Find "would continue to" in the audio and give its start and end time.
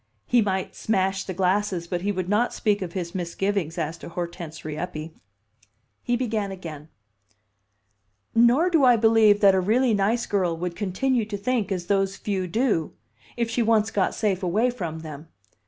10.57-11.37